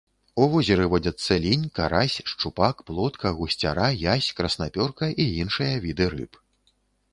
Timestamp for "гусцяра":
3.41-3.87